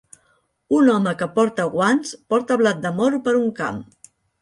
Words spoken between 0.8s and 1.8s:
home que porta